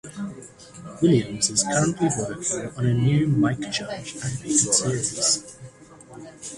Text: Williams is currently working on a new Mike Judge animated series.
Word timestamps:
Williams 1.03 1.51
is 1.51 1.61
currently 1.61 2.09
working 2.17 2.69
on 2.75 2.85
a 2.87 2.93
new 2.95 3.27
Mike 3.27 3.59
Judge 3.71 4.15
animated 4.15 4.49
series. 4.73 5.57